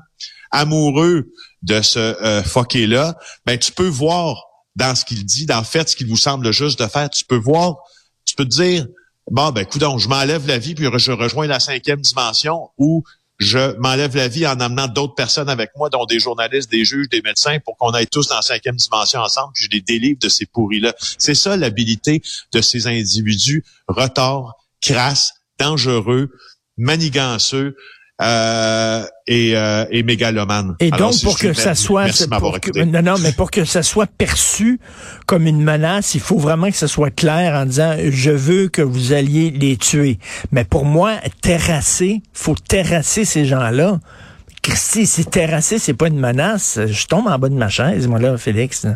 amoureux 0.51 1.31
de 1.63 1.83
ce 1.83 1.99
euh, 1.99 2.43
fucké-là, 2.43 3.17
ben 3.45 3.59
tu 3.59 3.73
peux 3.73 3.89
voir 3.89 4.43
dans 4.77 4.95
ce 4.95 5.05
qu'il 5.05 5.25
dit, 5.25 5.45
dans 5.45 5.63
fait 5.65 5.89
ce 5.89 5.97
qu'il 5.97 6.07
vous 6.07 6.17
semble 6.17 6.53
juste 6.53 6.81
de 6.81 6.87
faire, 6.87 7.11
tu 7.11 7.25
peux 7.25 7.37
voir, 7.37 7.77
tu 8.25 8.35
peux 8.35 8.45
te 8.45 8.51
dire, 8.51 8.87
bon, 9.31 9.51
ben, 9.51 9.67
coudonc, 9.67 9.99
je 9.99 10.09
m'enlève 10.09 10.47
la 10.47 10.59
vie, 10.59 10.75
puis 10.75 10.85
je 10.85 11.13
rejoins 11.13 11.47
la 11.47 11.61
cinquième 11.61 12.01
dimension, 12.01 12.71
ou 12.79 13.03
je 13.39 13.77
m'enlève 13.79 14.17
la 14.17 14.29
vie 14.29 14.47
en 14.47 14.59
amenant 14.61 14.89
d'autres 14.89 15.15
personnes 15.15 15.49
avec 15.49 15.71
moi, 15.77 15.91
dont 15.91 16.05
des 16.05 16.19
journalistes, 16.19 16.71
des 16.71 16.85
juges, 16.85 17.09
des 17.09 17.23
médecins, 17.23 17.59
pour 17.65 17.77
qu'on 17.77 17.91
aille 17.91 18.09
tous 18.09 18.29
dans 18.29 18.37
la 18.37 18.43
cinquième 18.43 18.77
dimension 18.77 19.21
ensemble, 19.21 19.53
puis 19.55 19.65
je 19.65 19.71
les 19.71 19.81
délivre 19.81 20.19
de 20.21 20.29
ces 20.29 20.47
pourris-là. 20.47 20.95
C'est 21.19 21.35
ça 21.35 21.57
l'habilité 21.57 22.23
de 22.53 22.61
ces 22.61 22.87
individus 22.89 23.65
retards, 23.87 24.55
crasses, 24.81 25.35
dangereux, 25.59 26.31
maniganceux, 26.77 27.77
euh, 28.21 29.07
et, 29.29 29.53
euh, 29.57 29.85
et 29.91 30.03
mégalomanes. 30.03 30.75
Et 30.81 30.87
Alors, 30.91 31.11
donc, 31.11 31.15
si 31.19 31.25
pour 31.25 31.39
que 31.39 31.53
ça 31.53 31.75
soit, 31.75 32.07
pour 32.41 32.59
que- 32.61 32.83
non, 32.85 33.03
non, 33.03 33.19
mais 33.21 33.33
pour 33.33 33.51
que 33.51 33.65
ça 33.65 33.83
soit 33.83 34.07
perçu 34.07 34.81
comme 35.27 35.47
une 35.47 35.63
menace, 35.63 36.15
il 36.15 36.21
faut 36.21 36.39
vraiment 36.39 36.71
que 36.71 36.77
ce 36.77 36.87
soit 36.87 37.11
clair 37.11 37.55
en 37.55 37.67
disant, 37.67 37.95
je 38.11 38.31
veux 38.31 38.69
que 38.69 38.83
vous 38.83 39.13
alliez 39.13 39.51
les 39.51 39.77
tuer. 39.77 40.19
Mais 40.51 40.65
pour 40.65 40.85
moi, 40.85 41.17
terrasser, 41.43 42.23
faut 42.33 42.55
terrasser 42.57 43.25
ces 43.25 43.45
gens-là. 43.45 44.01
Christy, 44.63 45.07
si 45.07 45.25
terrasser, 45.25 45.79
c'est 45.79 45.95
pas 45.95 46.09
une 46.09 46.19
menace, 46.19 46.79
je 46.87 47.07
tombe 47.07 47.27
en 47.29 47.39
bas 47.39 47.49
de 47.49 47.55
ma 47.55 47.69
chaise, 47.69 48.07
moi, 48.09 48.19
là, 48.19 48.37
Félix. 48.39 48.87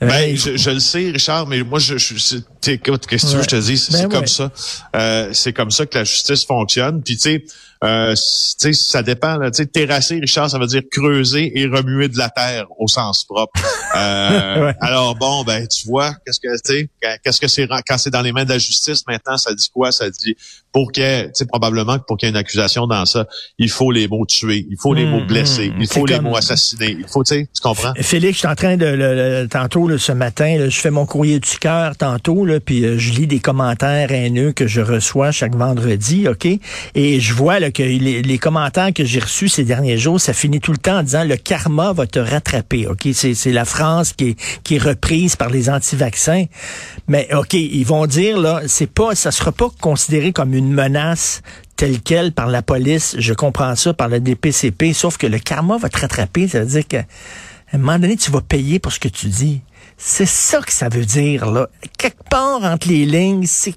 Ben, 0.00 0.34
je, 0.34 0.56
je 0.56 0.70
le 0.70 0.80
sais, 0.80 1.10
Richard, 1.10 1.46
mais 1.46 1.62
moi, 1.62 1.78
je, 1.78 1.98
je 1.98 2.14
c'est- 2.18 2.78
qu'est-ce 2.78 3.26
que 3.26 3.30
tu 3.30 3.36
veux 3.36 3.42
je 3.42 3.48
te 3.48 3.56
dise? 3.56 3.84
C'est 3.84 3.92
Ben 3.92 3.98
c'est 3.98 4.08
comme 4.08 4.20
ouais. 4.20 4.26
ça. 4.26 4.50
Euh, 4.96 5.28
c'est 5.32 5.52
comme 5.52 5.70
ça 5.70 5.84
que 5.84 5.98
la 5.98 6.04
justice 6.04 6.46
fonctionne. 6.46 7.02
Puis, 7.02 7.16
tu 7.16 7.20
sais, 7.22 7.44
euh, 7.82 8.14
c- 8.14 8.54
tu 8.60 8.72
sais, 8.74 8.82
ça 8.90 9.02
dépend. 9.02 9.36
là. 9.36 9.50
Tu 9.50 9.58
sais, 9.58 9.66
terrasser, 9.66 10.18
Richard, 10.20 10.50
ça 10.50 10.58
veut 10.58 10.66
dire 10.66 10.82
creuser 10.90 11.52
et 11.58 11.66
remuer 11.66 12.08
de 12.08 12.18
la 12.18 12.28
terre 12.28 12.66
au 12.78 12.88
sens 12.88 13.24
propre. 13.24 13.52
Euh, 13.96 14.66
Ouais. 14.66 14.74
Alors, 14.80 15.16
bon, 15.16 15.42
ben, 15.42 15.66
tu 15.66 15.88
vois, 15.88 16.12
qu'est-ce 16.24 16.38
que, 16.38 16.46
tu 16.64 16.72
sais, 16.82 16.88
quand- 17.02 17.16
qu'est-ce 17.24 17.40
que 17.40 17.48
c'est 17.48 17.66
quand 17.88 17.98
c'est 17.98 18.10
dans 18.10 18.22
les 18.22 18.30
mains 18.30 18.44
de 18.44 18.50
la 18.50 18.58
justice 18.58 19.02
maintenant, 19.08 19.36
ça 19.36 19.52
dit 19.52 19.68
quoi? 19.74 19.90
Ça 19.90 20.08
dit, 20.10 20.36
pour 20.72 20.92
ait, 20.96 21.24
tu 21.26 21.30
sais, 21.34 21.46
probablement 21.46 21.98
que 21.98 22.04
pour 22.06 22.16
qu'il 22.16 22.28
y 22.28 22.30
ait 22.30 22.32
une 22.32 22.36
accusation 22.36 22.86
dans 22.86 23.04
ça, 23.04 23.26
il 23.58 23.68
faut 23.68 23.90
les 23.90 24.06
mots 24.06 24.24
tuer, 24.26 24.64
il 24.70 24.76
faut 24.80 24.94
les 24.94 25.04
mots 25.06 25.24
blesser, 25.26 25.70
hum. 25.70 25.76
il 25.80 25.88
faut 25.88 25.94
C'est 26.06 26.12
les 26.12 26.14
comme- 26.18 26.24
mots 26.26 26.36
assassiner, 26.36 26.96
il 27.00 27.06
faut, 27.08 27.24
tu 27.24 27.34
sais, 27.34 27.48
tu 27.52 27.60
comprends? 27.60 27.92
Félix, 28.00 28.34
je 28.34 28.38
suis 28.38 28.46
en 28.48 28.54
train 28.54 28.76
de, 28.76 28.86
le, 28.86 29.42
le- 29.42 29.48
tantôt, 29.48 29.88
là, 29.88 29.98
ce 29.98 30.12
matin, 30.12 30.56
là, 30.56 30.68
je 30.68 30.78
fais 30.78 30.90
mon 30.92 31.04
courrier 31.06 31.40
du 31.40 31.58
cœur 31.58 31.96
tantôt, 31.96 32.44
là, 32.44 32.60
puis 32.60 32.84
euh, 32.84 32.96
je 32.96 33.10
lis 33.10 33.26
des 33.26 33.40
commentaires 33.40 34.12
haineux 34.12 34.52
que 34.52 34.68
je 34.68 34.80
reçois 34.80 35.32
chaque 35.32 35.56
vendredi, 35.56 36.28
OK? 36.28 36.46
Et 36.94 37.18
je 37.18 37.34
vois 37.34 37.58
que 37.70 37.82
les, 37.82 38.22
les 38.22 38.38
commentaires 38.38 38.92
que 38.94 39.04
j'ai 39.04 39.20
reçus 39.20 39.48
ces 39.48 39.64
derniers 39.64 39.98
jours, 39.98 40.20
ça 40.20 40.32
finit 40.32 40.60
tout 40.60 40.72
le 40.72 40.78
temps 40.78 40.98
en 40.98 41.02
disant 41.02 41.24
le 41.24 41.36
karma 41.36 41.92
va 41.92 42.06
te 42.06 42.18
rattraper, 42.18 42.86
OK? 42.86 43.08
C'est, 43.12 43.34
c'est 43.34 43.52
la 43.52 43.64
France 43.64 44.12
qui 44.12 44.30
est, 44.30 44.60
qui 44.62 44.76
est 44.76 44.82
reprise 44.82 45.36
par 45.36 45.50
les 45.50 45.70
anti-vaccins. 45.70 46.44
Mais 47.08 47.28
OK, 47.34 47.54
ils 47.54 47.84
vont 47.84 48.06
dire, 48.06 48.38
là, 48.38 48.62
c'est 48.66 48.90
pas, 48.90 49.14
ça 49.14 49.30
sera 49.30 49.52
pas 49.52 49.68
considéré 49.80 50.32
comme 50.32 50.54
une 50.54 50.72
menace 50.72 51.42
telle 51.76 52.00
quelle 52.02 52.32
par 52.32 52.48
la 52.48 52.60
police, 52.60 53.16
je 53.18 53.32
comprends 53.32 53.74
ça, 53.74 53.94
par 53.94 54.08
la 54.08 54.20
DPCP, 54.20 54.92
sauf 54.92 55.16
que 55.16 55.26
le 55.26 55.38
karma 55.38 55.78
va 55.78 55.88
te 55.88 55.98
rattraper, 55.98 56.46
ça 56.46 56.60
veut 56.60 56.66
dire 56.66 56.86
que 56.86 56.98
à 56.98 57.76
un 57.76 57.78
moment 57.78 57.98
donné, 57.98 58.16
tu 58.16 58.30
vas 58.30 58.40
payer 58.42 58.78
pour 58.78 58.92
ce 58.92 59.00
que 59.00 59.08
tu 59.08 59.28
dis. 59.28 59.62
C'est 59.96 60.26
ça 60.26 60.60
que 60.60 60.72
ça 60.72 60.88
veut 60.88 61.04
dire, 61.04 61.50
là. 61.50 61.68
Quelque 61.96 62.22
part 62.28 62.64
entre 62.64 62.88
les 62.88 63.06
lignes, 63.06 63.46
c'est 63.46 63.74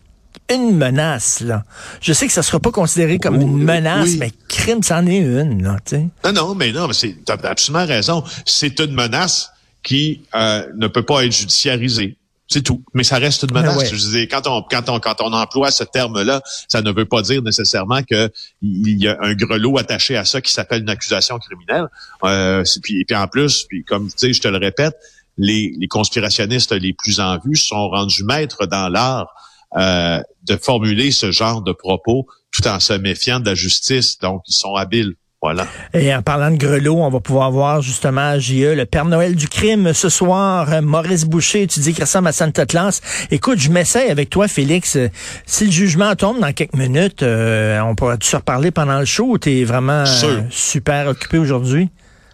une 0.55 0.75
menace, 0.75 1.41
là. 1.41 1.63
Je 2.01 2.13
sais 2.13 2.27
que 2.27 2.33
ça 2.33 2.43
sera 2.43 2.59
pas 2.59 2.71
considéré 2.71 3.19
comme 3.19 3.39
une 3.41 3.57
menace, 3.57 4.09
oui. 4.09 4.17
mais 4.19 4.31
crime, 4.47 4.83
c'en 4.83 5.05
est 5.05 5.17
une, 5.17 5.63
là, 5.63 5.77
tu 5.85 5.95
sais. 5.95 6.07
Non, 6.25 6.33
non, 6.33 6.55
mais 6.55 6.71
non, 6.71 6.87
mais 6.87 6.93
c'est, 6.93 7.15
t'as 7.25 7.37
absolument 7.43 7.85
raison. 7.85 8.23
C'est 8.45 8.79
une 8.79 8.93
menace 8.93 9.51
qui 9.83 10.23
euh, 10.33 10.65
ne 10.75 10.87
peut 10.87 11.03
pas 11.03 11.25
être 11.25 11.31
judiciarisée. 11.31 12.17
C'est 12.47 12.61
tout. 12.61 12.83
Mais 12.93 13.03
ça 13.03 13.17
reste 13.17 13.43
une 13.43 13.53
menace. 13.53 13.77
ouais. 13.77 13.85
Je 13.87 14.25
quand 14.25 14.45
on, 14.47 14.61
quand 14.61 14.89
on, 14.89 14.99
quand 14.99 15.21
on 15.21 15.33
emploie 15.33 15.71
ce 15.71 15.83
terme-là, 15.83 16.41
ça 16.67 16.81
ne 16.81 16.91
veut 16.91 17.05
pas 17.05 17.21
dire 17.21 17.41
nécessairement 17.41 18.03
que 18.03 18.29
il 18.61 19.01
y 19.01 19.07
a 19.07 19.17
un 19.21 19.33
grelot 19.33 19.77
attaché 19.77 20.17
à 20.17 20.25
ça 20.25 20.41
qui 20.41 20.51
s'appelle 20.51 20.81
une 20.81 20.89
accusation 20.89 21.39
criminelle. 21.39 21.87
Euh, 22.23 22.63
puis, 22.83 23.01
et 23.01 23.05
puis 23.05 23.15
en 23.15 23.27
plus, 23.27 23.63
puis 23.63 23.83
comme 23.83 24.07
tu 24.07 24.13
sais, 24.17 24.33
je 24.33 24.41
te 24.41 24.47
le 24.47 24.57
répète, 24.57 24.93
les, 25.37 25.73
les 25.79 25.87
conspirationnistes 25.87 26.73
les 26.73 26.93
plus 26.93 27.19
en 27.19 27.39
vue 27.39 27.55
sont 27.55 27.89
rendus 27.89 28.23
maîtres 28.23 28.67
dans 28.67 28.89
l'art 28.89 29.33
euh, 29.77 30.21
de 30.47 30.55
formuler 30.55 31.11
ce 31.11 31.31
genre 31.31 31.61
de 31.61 31.71
propos 31.71 32.27
tout 32.51 32.67
en 32.67 32.79
se 32.79 32.93
méfiant 32.93 33.39
de 33.39 33.45
la 33.45 33.55
justice. 33.55 34.19
Donc, 34.19 34.43
ils 34.47 34.53
sont 34.53 34.75
habiles. 34.75 35.15
Voilà. 35.41 35.67
Et 35.93 36.15
en 36.15 36.21
parlant 36.21 36.51
de 36.51 36.55
grelot, 36.55 36.95
on 36.95 37.09
va 37.09 37.19
pouvoir 37.19 37.51
voir 37.51 37.81
justement 37.81 38.21
à 38.21 38.39
JE 38.39 38.75
le 38.75 38.85
Père 38.85 39.03
Noël 39.03 39.35
du 39.35 39.49
crime 39.49 39.91
ce 39.91 40.07
soir. 40.07 40.81
Maurice 40.81 41.25
Boucher, 41.25 41.67
tu 41.67 41.81
dis 41.81 41.93
qu'il 41.93 42.05
ressemble 42.05 42.29
à 42.29 42.31
Santa 42.31 42.65
Claus. 42.65 43.01
Écoute, 43.29 43.59
je 43.59 43.69
m'essaye 43.69 44.09
avec 44.09 44.29
toi, 44.29 44.47
Félix. 44.47 44.97
Si 45.45 45.65
le 45.65 45.71
jugement 45.71 46.15
tombe 46.15 46.39
dans 46.39 46.53
quelques 46.53 46.75
minutes, 46.75 47.23
euh, 47.23 47.81
on 47.81 47.93
pourra-tu 47.93 48.25
se 48.25 48.37
reparler 48.37 48.71
pendant 48.71 48.99
le 48.99 49.05
show 49.05 49.25
ou 49.31 49.37
t'es 49.37 49.65
vraiment 49.65 50.05
euh, 50.05 50.41
super 50.49 51.07
occupé 51.07 51.37
aujourd'hui? 51.37 51.89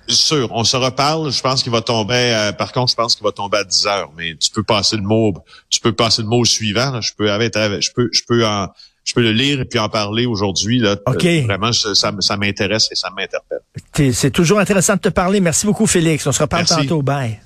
Sûr, 0.10 0.50
on 0.52 0.64
se 0.64 0.76
reparle. 0.76 1.32
Je 1.32 1.42
pense 1.42 1.62
qu'il 1.64 1.72
va 1.72 1.82
tomber. 1.82 2.16
euh, 2.34 2.52
par 2.52 2.72
contre, 2.72 2.92
je 2.92 2.96
pense 2.96 3.16
qu'il 3.16 3.24
va 3.24 3.32
tomber 3.32 3.58
à 3.60 3.64
10 3.64 3.86
heures. 3.88 4.10
Mais 4.18 4.36
tu 4.36 4.50
peux 4.50 4.64
passer 4.64 4.96
le 4.98 5.04
mot. 5.04 5.34
Tu 5.70 5.80
peux 5.80 5.94
passer 5.94 6.22
le 6.24 6.28
mot 6.28 6.44
suivant. 6.46 6.92
là. 6.92 7.02
Je 7.02 7.12
peux 7.18 7.32
avec, 7.32 7.56
avec- 7.56 7.82
je 7.82 7.92
peux, 7.94 8.10
je 8.12 8.22
peux 8.28 8.46
en, 8.46 8.68
je 9.04 9.14
peux 9.14 9.22
le 9.22 9.32
lire 9.32 9.62
et 9.62 9.66
puis 9.66 9.80
en 9.80 9.90
parler 9.90 10.26
aujourd'hui. 10.26 10.80
Là. 10.80 10.96
Euh, 11.08 11.42
vraiment, 11.46 11.72
je- 11.72 11.94
ça, 11.94 12.12
ça 12.20 12.38
m'intéresse 12.38 12.88
et 12.92 12.96
ça 12.96 13.10
m'interpelle. 13.16 14.14
C'est 14.14 14.32
toujours 14.32 14.60
intéressant 14.60 14.96
de 14.96 15.00
te 15.02 15.10
parler. 15.10 15.40
Merci 15.40 15.66
beaucoup, 15.66 15.86
Félix. 15.88 16.26
On 16.28 16.32
se 16.32 16.42
reparle 16.42 16.66
Merci. 16.70 16.88
tantôt. 16.88 17.02
Bye. 17.02 17.40